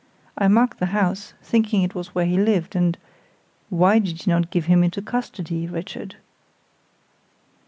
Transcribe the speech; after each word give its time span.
I 0.35 0.47
marked 0.47 0.79
the 0.79 0.87
house, 0.97 1.35
thinking 1.43 1.83
it 1.83 1.93
was 1.93 2.15
where 2.15 2.25
he 2.25 2.35
lived, 2.41 2.75
and" 2.75 2.97
"Why 3.69 3.99
did 3.99 4.25
you 4.25 4.33
not 4.33 4.49
give 4.49 4.65
him 4.65 4.83
into 4.83 4.99
custody, 4.99 5.67
Richard?" 5.67 6.15